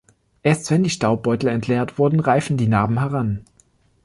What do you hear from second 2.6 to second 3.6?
Narben heran.